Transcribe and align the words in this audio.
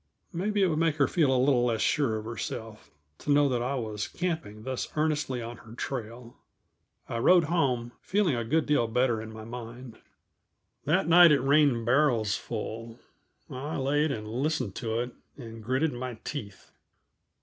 Maybe 0.33 0.63
it 0.63 0.67
would 0.67 0.79
make 0.79 0.95
her 0.95 1.07
feel 1.07 1.31
a 1.31 1.37
little 1.37 1.63
less 1.63 1.79
sure 1.83 2.17
of 2.17 2.25
herself, 2.25 2.89
to 3.19 3.31
know 3.31 3.47
that 3.49 3.61
I 3.61 3.75
was 3.75 4.07
camping 4.07 4.63
thus 4.63 4.91
earnestly 4.95 5.43
on 5.43 5.57
her 5.57 5.73
trail. 5.75 6.37
I 7.07 7.19
rode 7.19 7.43
home, 7.43 7.91
feeling 8.01 8.33
a 8.33 8.43
good 8.43 8.65
deal 8.65 8.87
better 8.87 9.21
in 9.21 9.31
my 9.31 9.43
mind. 9.45 9.99
That 10.85 11.07
night 11.07 11.31
it 11.31 11.41
rained 11.41 11.85
barrelsful. 11.85 12.97
I 13.47 13.77
laid 13.77 14.11
and 14.11 14.27
listened 14.27 14.73
to 14.77 15.01
it, 15.01 15.11
and 15.37 15.63
gritted 15.63 15.93
my 15.93 16.15
teeth. 16.23 16.71